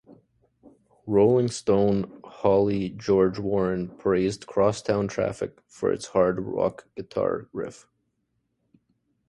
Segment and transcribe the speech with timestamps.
[1.05, 7.85] "Rolling Stone" Holly George-Warren praised "Crosstown Traffic" for its hard rock guitar riff.